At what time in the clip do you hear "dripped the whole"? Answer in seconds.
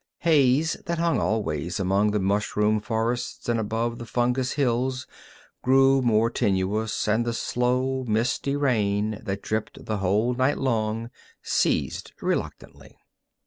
9.43-10.33